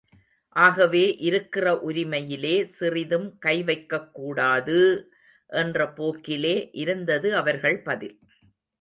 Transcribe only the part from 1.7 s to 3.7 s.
உரிமையிலே சிறிதும் கை